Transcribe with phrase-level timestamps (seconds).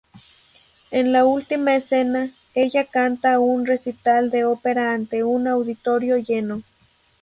[0.89, 6.63] En la última escena, ella canta un recital de ópera ante un auditorio lleno.